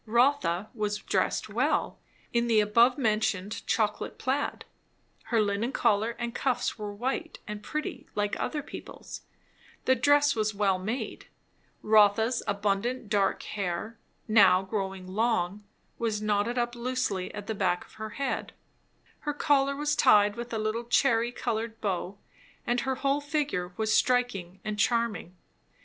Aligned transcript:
Rotha 0.07 0.71
was 0.73 0.97
dressed 0.97 1.47
well, 1.47 1.99
in 2.33 2.47
the 2.47 2.59
abovementioned 2.59 3.63
chocolate 3.67 4.17
plaid; 4.17 4.65
her 5.25 5.39
linen 5.39 5.71
collar 5.71 6.15
and 6.17 6.33
cuffs 6.33 6.75
were 6.75 6.91
white 6.91 7.37
and 7.47 7.61
pretty 7.61 8.07
like 8.15 8.35
other 8.39 8.63
people's; 8.63 9.21
the 9.85 9.93
dress 9.93 10.35
was 10.35 10.55
well 10.55 10.79
made; 10.79 11.27
Rotha's 11.83 12.41
abundant 12.47 13.09
dark 13.09 13.43
hair, 13.43 13.99
now 14.27 14.63
growing 14.63 15.05
long, 15.05 15.65
was 15.99 16.19
knotted 16.19 16.57
up 16.57 16.73
loosely 16.73 17.31
at 17.35 17.45
the 17.45 17.53
back 17.53 17.85
of 17.85 17.93
her 18.01 18.09
head, 18.17 18.53
her 19.19 19.35
collar 19.35 19.75
was 19.75 19.95
tied 19.95 20.35
with 20.35 20.51
a 20.51 20.57
little 20.57 20.85
cherry 20.85 21.31
coloured 21.31 21.79
bow; 21.79 22.17
and 22.65 22.79
her 22.79 22.95
whole 22.95 23.21
figure 23.21 23.71
was 23.77 23.93
striking 23.93 24.59
and 24.65 24.79
charming. 24.79 25.37